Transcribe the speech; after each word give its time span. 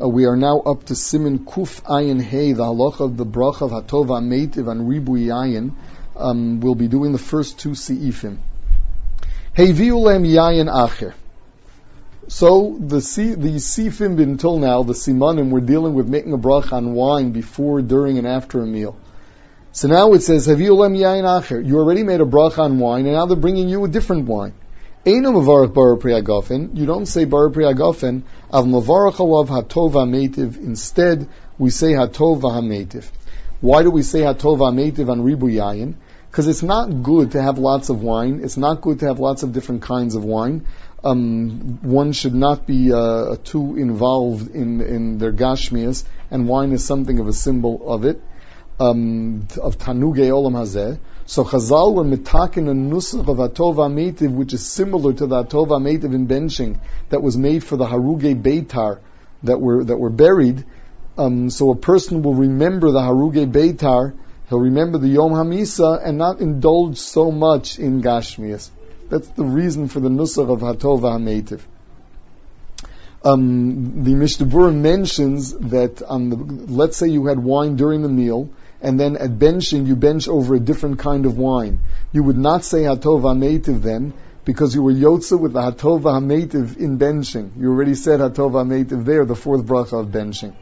Uh, 0.00 0.08
we 0.08 0.24
are 0.24 0.36
now 0.36 0.58
up 0.60 0.84
to 0.84 0.94
Siman 0.94 1.44
Kuf 1.44 1.82
Ayin 1.82 2.20
Hey, 2.20 2.52
the 2.52 2.62
halacha 2.62 3.00
of 3.00 3.18
the 3.18 3.26
bracha 3.26 3.62
of 3.62 3.72
Hatova 3.72 4.22
Meitiv 4.22 4.70
and 4.70 4.88
Ribu 4.88 5.12
Yayin. 5.12 5.74
Um, 6.16 6.60
we'll 6.60 6.74
be 6.74 6.88
doing 6.88 7.12
the 7.12 7.18
first 7.18 7.58
two 7.58 7.70
seifim. 7.70 8.38
Hey 9.52 9.72
Viulem 9.72 10.26
Yayin 10.26 10.72
Acher. 10.72 11.12
So 12.26 12.78
the 12.80 12.96
the 12.96 13.56
sifim 13.56 14.18
until 14.18 14.58
now, 14.58 14.82
the 14.82 14.94
simanim, 14.94 15.50
we're 15.50 15.60
dealing 15.60 15.92
with 15.92 16.08
making 16.08 16.32
a 16.32 16.38
bracha 16.38 16.72
on 16.72 16.94
wine 16.94 17.32
before, 17.32 17.82
during, 17.82 18.16
and 18.16 18.26
after 18.26 18.62
a 18.62 18.66
meal. 18.66 18.96
So 19.72 19.88
now 19.88 20.14
it 20.14 20.22
says, 20.22 20.46
Hey 20.46 20.54
Haviulem 20.54 20.96
yain 20.96 21.24
acher. 21.24 21.64
You 21.64 21.78
already 21.78 22.02
made 22.02 22.22
a 22.22 22.24
bracha 22.24 22.60
on 22.60 22.78
wine, 22.78 23.04
and 23.04 23.14
now 23.14 23.26
they're 23.26 23.36
bringing 23.36 23.68
you 23.68 23.84
a 23.84 23.88
different 23.88 24.24
wine. 24.24 24.54
Einu 25.04 25.32
mavarach. 25.32 26.76
You 26.76 26.86
don't 26.86 27.06
say 27.06 27.24
bar 27.24 27.50
priyagofen. 27.50 28.22
Av 28.52 28.64
mavarach 28.64 29.16
alav 29.16 29.48
hatova 29.48 30.06
metiv. 30.06 30.58
Instead, 30.58 31.28
we 31.58 31.70
say 31.70 31.92
hatova 31.92 32.52
hametiv. 32.52 33.10
Why 33.60 33.82
do 33.82 33.90
we 33.90 34.02
say 34.02 34.20
hatova 34.20 34.70
hametiv 34.70 35.10
on 35.10 35.22
ribu 35.22 35.48
yayin? 35.48 35.94
Because 36.30 36.46
it's 36.46 36.62
not 36.62 37.02
good 37.02 37.32
to 37.32 37.42
have 37.42 37.58
lots 37.58 37.88
of 37.88 38.00
wine. 38.00 38.42
It's 38.44 38.56
not 38.56 38.80
good 38.80 39.00
to 39.00 39.06
have 39.06 39.18
lots 39.18 39.42
of 39.42 39.52
different 39.52 39.82
kinds 39.82 40.14
of 40.14 40.24
wine. 40.24 40.66
Um, 41.02 41.80
one 41.82 42.12
should 42.12 42.34
not 42.34 42.64
be 42.64 42.92
uh, 42.92 43.36
too 43.42 43.76
involved 43.76 44.54
in, 44.54 44.80
in 44.80 45.18
their 45.18 45.32
gashmias, 45.32 46.04
and 46.30 46.46
wine 46.46 46.70
is 46.70 46.84
something 46.84 47.18
of 47.18 47.26
a 47.26 47.32
symbol 47.32 47.82
of 47.92 48.04
it 48.04 48.22
um, 48.82 49.46
of 49.60 49.78
Tanugei 49.78 50.30
Olam 50.30 50.54
Hazeh. 50.54 50.98
So 51.24 51.44
Chazal 51.44 51.94
were 51.94 52.04
mitakin 52.04 52.68
a 52.68 52.74
nusach 52.74 53.28
of 53.28 53.38
Atova 53.38 53.88
Meitiv, 53.88 54.34
which 54.34 54.52
is 54.52 54.66
similar 54.66 55.12
to 55.12 55.26
the 55.26 55.44
Atova 55.44 55.80
Meitiv 55.80 56.14
in 56.14 56.26
benching 56.26 56.78
that 57.10 57.22
was 57.22 57.36
made 57.36 57.62
for 57.62 57.76
the 57.76 57.86
Haruge 57.86 58.42
Beitar 58.42 58.98
that 59.44 59.60
were 59.60 59.84
that 59.84 59.96
were 59.96 60.10
buried. 60.10 60.64
Um, 61.16 61.50
so 61.50 61.70
a 61.70 61.76
person 61.76 62.22
will 62.22 62.34
remember 62.34 62.90
the 62.90 63.00
Haruge 63.00 63.52
Beitar, 63.52 64.14
he'll 64.48 64.58
remember 64.58 64.98
the 64.98 65.08
Yom 65.08 65.32
Hamisa, 65.32 66.00
and 66.04 66.18
not 66.18 66.40
indulge 66.40 66.96
so 66.98 67.30
much 67.30 67.78
in 67.78 68.02
Gashmias. 68.02 68.70
That's 69.10 69.28
the 69.28 69.44
reason 69.44 69.88
for 69.88 70.00
the 70.00 70.08
nusach 70.08 70.50
of 70.50 70.60
Hatova 70.60 71.20
Meitiv. 71.20 71.60
Um, 73.24 74.02
the 74.02 74.14
Mishnah 74.16 74.72
mentions 74.72 75.52
that 75.52 76.02
on 76.02 76.30
the, 76.30 76.36
let's 76.36 76.96
say 76.96 77.06
you 77.06 77.26
had 77.26 77.38
wine 77.38 77.76
during 77.76 78.02
the 78.02 78.08
meal, 78.08 78.48
and 78.82 78.98
then 78.98 79.16
at 79.16 79.30
benching 79.30 79.86
you 79.86 79.96
bench 79.96 80.28
over 80.28 80.56
a 80.56 80.60
different 80.60 80.98
kind 80.98 81.24
of 81.24 81.38
wine. 81.38 81.80
You 82.12 82.24
would 82.24 82.36
not 82.36 82.64
say 82.64 82.82
Hatov 82.82 83.22
HaMeitiv 83.22 83.80
then, 83.80 84.12
because 84.44 84.74
you 84.74 84.82
were 84.82 84.92
Yotza 84.92 85.38
with 85.38 85.52
the 85.52 85.60
Hatov 85.60 86.02
HaMeitiv 86.02 86.76
in 86.76 86.98
benching. 86.98 87.52
You 87.56 87.70
already 87.70 87.94
said 87.94 88.18
Hatov 88.18 88.52
HaMeitiv 88.52 89.04
there, 89.04 89.24
the 89.24 89.36
fourth 89.36 89.64
bracha 89.64 90.00
of 90.00 90.08
benching. 90.08 90.54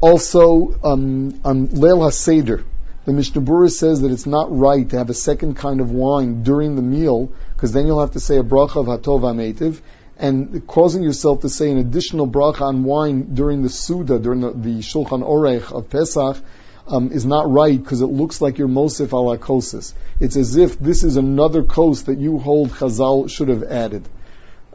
Also, 0.00 0.74
um, 0.82 1.40
on 1.44 1.68
Leil 1.68 1.98
HaSeder, 1.98 2.64
the 3.04 3.12
Mishnah 3.12 3.68
says 3.68 4.00
that 4.00 4.10
it's 4.10 4.26
not 4.26 4.56
right 4.56 4.88
to 4.88 4.96
have 4.96 5.10
a 5.10 5.14
second 5.14 5.56
kind 5.56 5.80
of 5.80 5.90
wine 5.90 6.42
during 6.42 6.76
the 6.76 6.82
meal, 6.82 7.30
because 7.54 7.72
then 7.72 7.86
you'll 7.86 8.00
have 8.00 8.12
to 8.12 8.20
say 8.20 8.38
a 8.38 8.42
bracha 8.42 8.76
of 8.76 8.86
Hatov 8.86 9.20
HaMeitiv, 9.20 9.80
and 10.16 10.66
causing 10.66 11.02
yourself 11.02 11.42
to 11.42 11.48
say 11.48 11.70
an 11.70 11.78
additional 11.78 12.26
bracha 12.26 12.62
on 12.62 12.84
wine 12.84 13.34
during 13.34 13.62
the 13.62 13.68
Suda, 13.68 14.18
during 14.18 14.40
the, 14.40 14.52
the 14.52 14.78
Shulchan 14.78 15.22
Orech 15.22 15.70
of 15.72 15.90
Pesach, 15.90 16.42
um, 16.88 17.12
is 17.12 17.24
not 17.24 17.50
right 17.50 17.80
because 17.80 18.00
it 18.00 18.06
looks 18.06 18.40
like 18.40 18.58
you're 18.58 18.68
Mosif 18.68 19.12
ala 19.12 19.38
kosis. 19.38 19.94
It's 20.20 20.36
as 20.36 20.56
if 20.56 20.78
this 20.78 21.04
is 21.04 21.16
another 21.16 21.62
coast 21.62 22.06
that 22.06 22.18
you 22.18 22.38
hold 22.38 22.70
Chazal 22.70 23.30
should 23.30 23.48
have 23.48 23.62
added. 23.62 24.08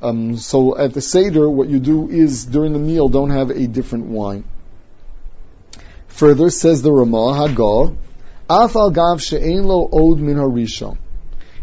Um, 0.02 0.38
so 0.38 0.78
at 0.78 0.94
the 0.94 1.02
Seder, 1.02 1.50
what 1.50 1.70
you 1.70 1.80
do 1.80 2.10
is 2.10 2.46
during 2.46 2.74
the 2.74 2.80
meal, 2.80 3.08
don't 3.10 3.30
have 3.30 3.50
a 3.50 3.68
different 3.68 4.06
wine. 4.06 4.44
Further, 6.08 6.50
says 6.50 6.82
the 6.82 6.92
Ramah, 6.92 7.48
Hagal, 7.48 7.96
Afal 8.50 8.94
gav 8.94 9.22
she'ein 9.22 9.64
lo 9.64 9.90
od 9.92 10.20
min 10.20 10.36
harishon. 10.36 10.98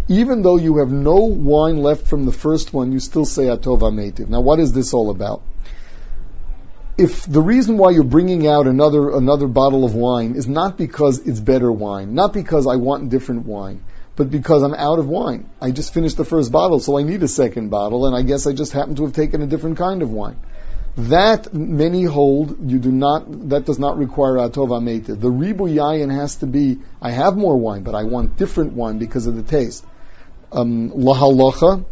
Even 0.09 0.43
though 0.43 0.57
you 0.57 0.79
have 0.79 0.91
no 0.91 1.17
wine 1.27 1.83
left 1.83 2.07
from 2.07 2.25
the 2.25 2.33
first 2.33 2.73
one, 2.73 2.91
you 2.91 2.99
still 2.99 3.25
say 3.25 3.45
Atova 3.45 3.93
Meitiv. 3.93 4.29
Now, 4.29 4.41
what 4.41 4.59
is 4.59 4.73
this 4.73 4.93
all 4.93 5.11
about? 5.11 5.43
If 7.01 7.25
the 7.25 7.41
reason 7.41 7.79
why 7.79 7.91
you're 7.91 8.05
bringing 8.05 8.47
out 8.47 8.67
another 8.67 9.11
another 9.17 9.47
bottle 9.47 9.85
of 9.85 9.95
wine 9.95 10.35
is 10.37 10.47
not 10.47 10.77
because 10.77 11.19
it's 11.21 11.41
better 11.41 11.73
wine, 11.73 12.15
not 12.15 12.35
because 12.35 12.67
I 12.67 12.77
want 12.77 13.09
different 13.09 13.47
wine, 13.47 13.83
but 14.17 14.31
because 14.31 14.63
I'm 14.63 14.75
out 14.75 14.99
of 14.99 15.07
wine. 15.09 15.49
I 15.63 15.71
just 15.71 15.95
finished 15.95 16.19
the 16.19 16.27
first 16.27 16.53
bottle, 16.53 16.79
so 16.79 16.99
I 16.99 17.03
need 17.03 17.23
a 17.23 17.29
second 17.29 17.71
bottle, 17.71 18.07
and 18.07 18.15
I 18.15 18.23
guess 18.23 18.47
I 18.47 18.53
just 18.53 18.73
happen 18.73 18.97
to 18.97 19.05
have 19.05 19.15
taken 19.15 19.41
a 19.41 19.47
different 19.47 19.79
kind 19.79 20.03
of 20.03 20.11
wine. 20.11 20.37
That 20.97 21.55
many 21.55 22.05
hold 22.05 22.71
you 22.71 22.79
do 22.79 22.93
not. 22.93 23.49
That 23.49 23.65
does 23.65 23.79
not 23.79 23.97
require 23.97 24.35
atova 24.35 24.83
meita. 24.89 25.19
The 25.19 25.31
ribu 25.31 25.65
yayin 25.65 26.15
has 26.15 26.37
to 26.37 26.47
be. 26.47 26.81
I 27.01 27.13
have 27.13 27.37
more 27.37 27.57
wine, 27.57 27.83
but 27.83 27.95
I 27.95 28.05
want 28.05 28.37
different 28.37 28.75
wine 28.75 28.99
because 28.99 29.27
of 29.27 29.37
the 29.37 29.43
taste. 29.43 29.87
Um, 30.53 30.91
lahalacha. 30.91 31.85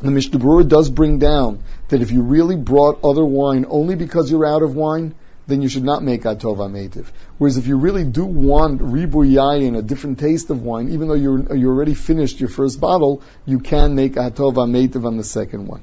The 0.00 0.10
Mishnah 0.10 0.38
Berurah 0.38 0.68
does 0.68 0.90
bring 0.90 1.18
down 1.18 1.60
that 1.88 2.02
if 2.02 2.10
you 2.10 2.22
really 2.22 2.56
brought 2.56 3.02
other 3.02 3.24
wine 3.24 3.64
only 3.68 3.94
because 3.94 4.30
you're 4.30 4.46
out 4.46 4.62
of 4.62 4.74
wine, 4.74 5.14
then 5.46 5.62
you 5.62 5.68
should 5.68 5.84
not 5.84 6.02
make 6.02 6.22
atova 6.22 6.68
meitiv. 6.68 7.06
Whereas 7.38 7.56
if 7.56 7.66
you 7.66 7.78
really 7.78 8.04
do 8.04 8.24
want 8.24 8.82
ribu 8.82 9.24
yayin, 9.24 9.76
a 9.78 9.82
different 9.82 10.18
taste 10.18 10.50
of 10.50 10.62
wine, 10.62 10.90
even 10.90 11.08
though 11.08 11.14
you're 11.14 11.56
you 11.56 11.68
already 11.68 11.94
finished 11.94 12.40
your 12.40 12.48
first 12.48 12.80
bottle, 12.80 13.22
you 13.46 13.60
can 13.60 13.94
make 13.94 14.14
atova 14.14 14.68
meitiv 14.68 15.06
on 15.06 15.16
the 15.16 15.24
second 15.24 15.66
one. 15.66 15.82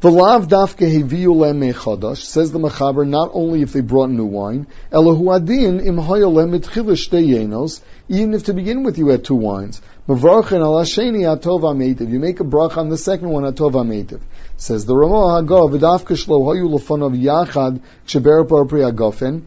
V'lav 0.00 0.46
dafke 0.46 0.90
heviu 0.90 1.34
mechadash 1.52 2.22
says 2.22 2.50
the 2.52 2.58
mechaber 2.58 3.06
not 3.06 3.30
only 3.34 3.60
if 3.60 3.74
they 3.74 3.82
brought 3.82 4.08
new 4.08 4.24
wine, 4.24 4.66
elahu 4.90 5.36
adin 5.36 5.78
im 5.80 5.96
hayolem 5.96 6.58
yenos, 6.58 7.82
even 8.08 8.32
if 8.32 8.44
to 8.44 8.54
begin 8.54 8.82
with 8.82 8.96
you 8.96 9.08
had 9.08 9.22
two 9.22 9.34
wines. 9.34 9.82
Mavarchin 10.10 10.60
al 10.60 10.74
hasheni 10.74 11.22
atova 11.22 11.74
meitiv. 11.74 12.10
You 12.10 12.18
make 12.18 12.40
a 12.40 12.44
brach 12.44 12.76
on 12.76 12.88
the 12.88 12.98
second 12.98 13.28
one 13.28 13.44
atova 13.44 13.86
meitiv. 13.86 14.20
Says 14.56 14.84
the 14.84 14.96
Ramah 14.96 15.42
Hagov 15.42 15.70
v'dafke 15.70 16.16
shlo 16.16 16.40
hayu 16.48 16.68
lefonav 16.68 17.16
yachad 17.16 17.80
ksheber 18.06 18.48
bar 18.48 18.64
priyagofen. 18.64 19.42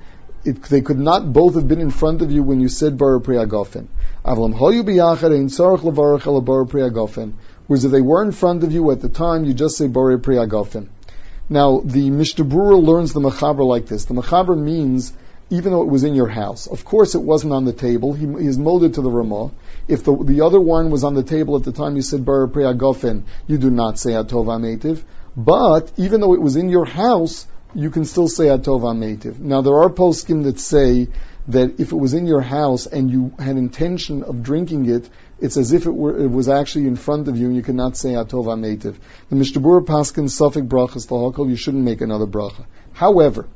They 0.45 0.81
could 0.81 0.99
not 0.99 1.31
both 1.31 1.55
have 1.55 1.67
been 1.67 1.81
in 1.81 1.89
front 1.89 2.21
of 2.21 2.31
you 2.31 2.43
when 2.43 2.61
you 2.61 2.69
said 2.69 2.97
bar 2.97 3.19
priyagofen. 3.19 3.87
Avlam 4.25 4.57
hayu 4.57 4.83
biyachad 4.83 5.35
ein 5.35 5.47
tzarich 5.47 5.79
levarach 5.79 6.27
el 6.27 6.39
bar 6.41 6.63
priyagofen. 6.63 7.33
Whereas 7.67 7.85
if 7.85 7.91
they 7.91 8.01
were 8.01 8.23
in 8.23 8.31
front 8.31 8.63
of 8.63 8.71
you 8.73 8.91
at 8.91 9.01
the 9.01 9.09
time, 9.09 9.45
you 9.45 9.53
just 9.53 9.77
say 9.77 9.87
Borei 9.87 10.17
Priyagofin. 10.17 10.87
Now, 11.49 11.81
the 11.83 12.09
Mishnah 12.09 12.45
learns 12.45 13.13
the 13.13 13.21
Mechaber 13.21 13.65
like 13.65 13.85
this. 13.85 14.05
The 14.05 14.15
Mechaber 14.15 14.57
means, 14.57 15.13
even 15.53 15.71
though 15.71 15.83
it 15.83 15.89
was 15.89 16.03
in 16.03 16.15
your 16.15 16.27
house, 16.27 16.65
of 16.65 16.83
course 16.83 17.13
it 17.13 17.21
wasn't 17.21 17.53
on 17.53 17.63
the 17.63 17.73
table, 17.73 18.13
he, 18.13 18.25
he's 18.43 18.57
molded 18.57 18.95
to 18.95 19.01
the 19.01 19.11
Ramah. 19.11 19.51
If 19.87 20.03
the, 20.03 20.15
the 20.15 20.41
other 20.41 20.59
wine 20.59 20.89
was 20.89 21.03
on 21.03 21.13
the 21.13 21.21
table 21.21 21.55
at 21.55 21.63
the 21.63 21.71
time 21.71 21.95
you 21.95 22.01
said 22.01 22.25
Borei 22.25 22.51
Priyagofin, 22.51 23.21
you 23.45 23.59
do 23.59 23.69
not 23.69 23.99
say 23.99 24.13
Atov 24.13 24.47
Ametiv. 24.47 25.03
But, 25.37 25.91
even 25.97 26.21
though 26.21 26.33
it 26.33 26.41
was 26.41 26.55
in 26.55 26.69
your 26.69 26.85
house, 26.85 27.45
you 27.75 27.91
can 27.91 28.05
still 28.05 28.27
say 28.27 28.45
Atov 28.45 28.81
Ametiv. 28.81 29.37
Now, 29.37 29.61
there 29.61 29.75
are 29.75 29.91
poskim 29.91 30.45
that 30.45 30.59
say 30.59 31.09
that 31.49 31.79
if 31.79 31.91
it 31.91 31.97
was 31.97 32.15
in 32.15 32.25
your 32.25 32.41
house 32.41 32.87
and 32.87 33.11
you 33.11 33.33
had 33.37 33.55
intention 33.55 34.23
of 34.23 34.41
drinking 34.41 34.89
it, 34.89 35.07
it's 35.39 35.57
as 35.57 35.71
if 35.71 35.85
it, 35.85 35.91
were, 35.91 36.17
it 36.17 36.31
was 36.31 36.49
actually 36.49 36.87
in 36.87 36.95
front 36.95 37.27
of 37.27 37.37
you 37.37 37.45
and 37.45 37.55
you 37.55 37.61
cannot 37.61 37.95
say 37.95 38.13
Atov 38.13 38.45
Ametiv. 38.45 38.95
The 39.29 39.35
Mishnah 39.35 39.61
Berurah 39.61 39.85
Paskin 39.85 40.29
Safek 40.29 40.67
Brachas 40.67 41.07
Lahakal, 41.09 41.47
you 41.47 41.57
shouldn't 41.57 41.83
make 41.83 42.01
another 42.01 42.25
bracha. 42.25 42.65
However, 42.93 43.47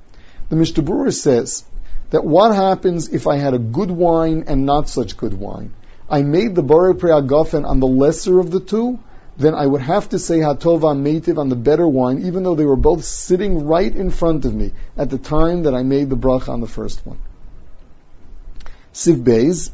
the 0.50 0.56
Mishnah 0.56 0.84
Berurah 0.84 1.14
says 1.14 1.66
that 2.10 2.24
what 2.24 2.56
happens 2.56 3.10
if 3.10 3.28
I 3.28 3.38
had 3.38 3.54
a 3.54 3.60
good 3.60 3.92
wine 3.92 4.46
and 4.48 4.66
not 4.66 4.90
such 4.90 5.18
good 5.18 5.34
wine? 5.34 5.74
I 6.10 6.22
made 6.22 6.56
the 6.56 6.64
Borei 6.64 6.94
Preagafen 6.94 7.68
on 7.68 7.80
the 7.80 7.88
lesser 7.88 8.40
of 8.40 8.50
the 8.50 8.60
two, 8.60 9.00
then 9.38 9.54
I 9.54 9.66
would 9.66 9.82
have 9.82 10.10
to 10.10 10.20
say 10.20 10.40
Hatova 10.40 10.96
Meitiv 10.96 11.38
on 11.38 11.50
the 11.50 11.56
better 11.56 11.88
wine, 11.88 12.24
even 12.26 12.44
though 12.44 12.56
they 12.56 12.66
were 12.66 12.76
both 12.76 13.04
sitting 13.04 13.66
right 13.66 13.94
in 13.94 14.10
front 14.10 14.46
of 14.46 14.54
me 14.54 14.72
at 14.96 15.10
the 15.10 15.18
time 15.18 15.64
that 15.64 15.76
I 15.76 15.84
made 15.84 16.10
the 16.10 16.18
bracha 16.18 16.50
on 16.50 16.62
the 16.62 16.68
first 16.68 17.06
one. 17.06 17.20
Siv 18.94 19.24
Beis, 19.24 19.70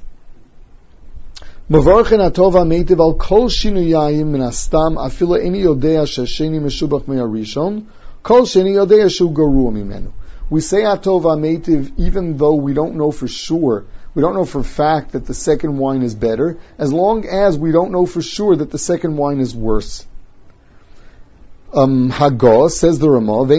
Mavarchen 1.69 2.19
atova 2.19 2.65
meitiv 2.67 2.99
al 2.99 3.13
kol 3.13 3.47
shinuyayim 3.47 4.25
min 4.25 4.41
astam 4.41 4.97
afilo 4.97 5.41
eni 5.41 5.63
yodea 5.63 6.03
shasheni 6.03 6.59
meshubach 6.59 7.07
me'arishon 7.07 7.85
kol 8.21 8.41
sheni 8.41 8.73
yodea 8.73 9.09
shu 9.09 9.29
garu 9.29 9.71
mimenu. 9.71 10.11
We 10.53 10.61
say 10.61 10.81
atova 10.83 11.33
meitiv 11.43 11.93
even 11.97 12.37
though 12.37 12.53
we 12.53 12.75
don't 12.75 12.95
know 12.95 13.11
for 13.11 13.27
sure, 13.27 13.85
we 14.13 14.21
don't 14.21 14.35
know 14.35 14.45
for 14.45 14.61
fact 14.61 15.13
that 15.13 15.25
the 15.25 15.33
second 15.33 15.79
wine 15.79 16.03
is 16.03 16.13
better, 16.13 16.59
as 16.77 16.93
long 16.93 17.25
as 17.25 17.57
we 17.57 17.71
don't 17.71 17.91
know 17.91 18.05
for 18.05 18.21
sure 18.21 18.55
that 18.55 18.69
the 18.69 18.77
second 18.77 19.17
wine 19.17 19.39
is 19.39 19.55
worse. 19.55 20.05
Um, 21.73 22.11
says 22.11 22.99
the 22.99 23.09
Ramah. 23.09 23.51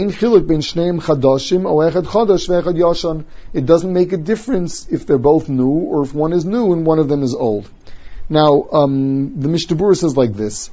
It 3.52 3.66
doesn't 3.66 3.92
make 3.92 4.12
a 4.12 4.16
difference 4.16 4.86
if 4.88 5.04
they're 5.04 5.18
both 5.18 5.48
new 5.48 5.66
or 5.66 6.04
if 6.04 6.14
one 6.14 6.32
is 6.32 6.44
new 6.44 6.72
and 6.74 6.86
one 6.86 7.00
of 7.00 7.08
them 7.08 7.24
is 7.24 7.34
old. 7.34 7.68
Now, 8.28 8.68
um, 8.70 9.40
the 9.40 9.48
Mishnah 9.48 9.96
says 9.96 10.16
like 10.16 10.34
this. 10.34 10.70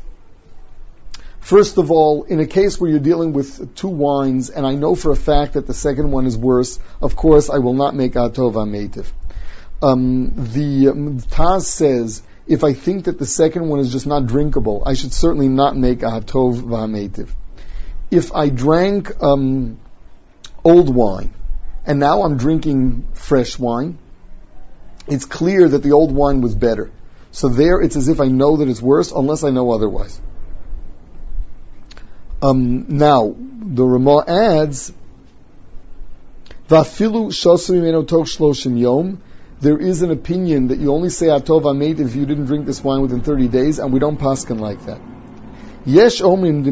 First 1.41 1.77
of 1.77 1.91
all, 1.91 2.23
in 2.23 2.39
a 2.39 2.45
case 2.45 2.79
where 2.79 2.89
you're 2.89 2.99
dealing 2.99 3.33
with 3.33 3.75
two 3.75 3.89
wines, 3.89 4.49
and 4.49 4.65
I 4.65 4.75
know 4.75 4.95
for 4.95 5.11
a 5.11 5.15
fact 5.15 5.53
that 5.53 5.67
the 5.67 5.73
second 5.73 6.11
one 6.11 6.25
is 6.25 6.37
worse, 6.37 6.79
of 7.01 7.15
course 7.15 7.49
I 7.49 7.57
will 7.57 7.73
not 7.73 7.95
make 7.95 8.13
Atov 8.13 8.53
Ametiv. 8.53 9.11
Um, 9.81 10.33
the 10.35 10.89
um, 10.89 11.19
Taz 11.19 11.63
says, 11.63 12.21
if 12.47 12.63
I 12.63 12.73
think 12.73 13.05
that 13.05 13.17
the 13.17 13.25
second 13.25 13.67
one 13.67 13.79
is 13.79 13.91
just 13.91 14.05
not 14.05 14.27
drinkable, 14.27 14.83
I 14.85 14.93
should 14.93 15.13
certainly 15.13 15.47
not 15.47 15.75
make 15.75 16.03
a 16.03 16.07
Hatov 16.07 16.61
V'Ametiv. 16.61 17.29
If 18.11 18.33
I 18.33 18.49
drank 18.49 19.21
um, 19.23 19.79
old 20.63 20.93
wine, 20.93 21.33
and 21.85 21.99
now 21.99 22.21
I'm 22.21 22.37
drinking 22.37 23.07
fresh 23.13 23.57
wine, 23.57 23.97
it's 25.07 25.25
clear 25.25 25.67
that 25.67 25.81
the 25.81 25.93
old 25.93 26.11
wine 26.11 26.41
was 26.41 26.53
better. 26.53 26.91
So 27.31 27.49
there, 27.49 27.81
it's 27.81 27.95
as 27.95 28.07
if 28.07 28.19
I 28.19 28.27
know 28.27 28.57
that 28.57 28.67
it's 28.67 28.81
worse, 28.81 29.11
unless 29.11 29.43
I 29.43 29.49
know 29.49 29.71
otherwise. 29.71 30.19
Um, 32.41 32.85
now, 32.89 33.35
the 33.37 33.85
Ramah 33.85 34.23
adds, 34.27 34.91
"Vafilu 36.69 37.31
yom." 38.77 39.17
There 39.61 39.77
is 39.77 40.01
an 40.01 40.09
opinion 40.09 40.69
that 40.69 40.79
you 40.79 40.91
only 40.91 41.09
say 41.09 41.27
atov 41.27 41.65
amet 41.65 41.99
if 41.99 42.15
you 42.15 42.25
didn't 42.25 42.45
drink 42.45 42.65
this 42.65 42.83
wine 42.83 43.01
within 43.01 43.21
30 43.21 43.47
days, 43.47 43.77
and 43.77 43.93
we 43.93 43.99
don't 43.99 44.17
paskin 44.17 44.59
like 44.59 44.83
that. 44.87 44.99
Yesh 45.85 46.21
yain 46.21 46.63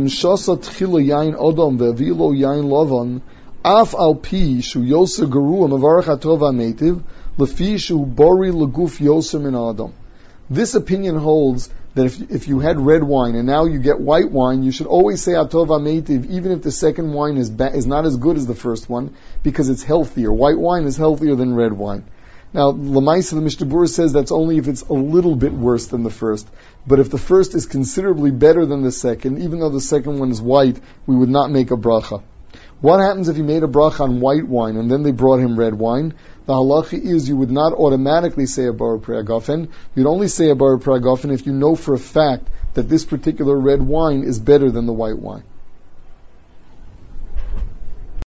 odom 1.36 1.78
yain 1.78 3.22
af 3.64 3.94
al 3.94 4.16
pi 4.16 4.62
shu 4.62 4.80
mavarach 4.80 6.06
atov 6.06 6.40
ametiv 6.40 7.04
lefi 7.38 7.78
shu 7.78 8.06
bori 8.06 8.52
leguf. 8.52 9.00
This 10.50 10.74
opinion 10.74 11.16
holds 11.16 11.70
that 11.94 12.06
if, 12.06 12.32
if 12.32 12.48
you 12.48 12.60
had 12.60 12.80
red 12.80 13.04
wine 13.04 13.36
and 13.36 13.46
now 13.46 13.66
you 13.66 13.80
get 13.80 14.00
white 14.00 14.32
wine, 14.32 14.64
you 14.64 14.72
should 14.72 14.88
always 14.88 15.22
say 15.22 15.34
Atov 15.34 15.68
Ameitiv, 15.68 16.30
even 16.30 16.52
if 16.52 16.64
the 16.64 16.72
second 16.72 17.14
wine 17.14 17.38
is, 17.38 17.50
ba- 17.52 17.76
is 17.76 17.86
not 17.86 18.06
as 18.06 18.18
good 18.18 18.36
as 18.36 18.48
the 18.48 18.56
first 18.56 18.90
one, 18.90 19.16
because 19.44 19.70
it's 19.70 19.84
healthier. 19.84 20.34
White 20.34 20.58
wine 20.58 20.86
is 20.86 20.98
healthier 20.98 21.36
than 21.36 21.54
red 21.54 21.74
wine. 21.74 22.04
Now, 22.52 22.72
Lamaisa, 22.72 23.36
the 23.36 23.42
Mishnah 23.42 23.88
says 23.88 24.12
that's 24.12 24.32
only 24.32 24.58
if 24.58 24.68
it's 24.68 24.82
a 24.82 24.94
little 24.94 25.36
bit 25.36 25.54
worse 25.54 25.86
than 25.86 26.02
the 26.02 26.10
first. 26.10 26.48
But 26.88 27.00
if 27.00 27.12
the 27.12 27.20
first 27.20 27.54
is 27.54 27.68
considerably 27.68 28.32
better 28.32 28.66
than 28.66 28.82
the 28.82 28.92
second, 28.92 29.44
even 29.44 29.60
though 29.60 29.70
the 29.70 29.82
second 29.82 30.18
one 30.18 30.32
is 30.32 30.42
white, 30.42 30.80
we 31.06 31.16
would 31.16 31.30
not 31.30 31.52
make 31.52 31.70
a 31.70 31.78
bracha. 31.78 32.24
What 32.82 33.02
happens 33.02 33.28
if 33.28 33.36
you 33.36 33.44
made 33.44 33.64
a 33.64 33.68
bracha 33.68 34.00
on 34.00 34.22
white 34.22 34.48
wine 34.48 34.78
and 34.78 34.90
then 34.90 35.04
they 35.04 35.12
brought 35.12 35.42
him 35.42 35.60
red 35.60 35.74
wine? 35.74 36.14
The 36.46 36.54
halacha 36.54 36.94
is 36.94 37.28
you 37.28 37.36
would 37.36 37.52
not 37.52 37.74
automatically 37.74 38.46
say 38.46 38.68
a 38.68 38.74
bar 38.74 38.98
preagafen. 38.98 39.68
You'd 39.96 40.08
only 40.08 40.30
say 40.30 40.50
a 40.50 40.56
bar 40.56 40.78
preagafen 40.78 41.34
if 41.34 41.46
you 41.46 41.52
know 41.52 41.76
for 41.76 41.94
a 41.94 42.00
fact 42.00 42.48
that 42.76 42.88
this 42.88 43.04
particular 43.04 43.58
red 43.60 43.82
wine 43.82 44.24
is 44.24 44.40
better 44.40 44.72
than 44.72 44.86
the 44.86 44.94
white 44.94 45.20
wine. 45.20 45.44